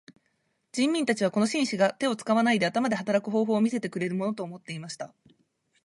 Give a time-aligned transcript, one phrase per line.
[0.71, 5.13] 人民たちはこの紳士が手を使わないで頭で働く方法を見せてくれるものと思っていました。